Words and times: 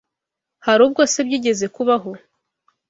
Hari 0.65 0.81
ubwo 0.87 1.01
se 1.11 1.19
byigeze 1.27 1.65
kubaho 1.75 2.11